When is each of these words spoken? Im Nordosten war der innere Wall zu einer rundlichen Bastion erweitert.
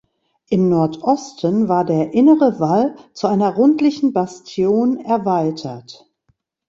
Im 0.49 0.67
Nordosten 0.67 1.69
war 1.69 1.85
der 1.85 2.11
innere 2.15 2.59
Wall 2.59 2.95
zu 3.13 3.27
einer 3.27 3.53
rundlichen 3.53 4.13
Bastion 4.13 4.97
erweitert. 4.97 6.09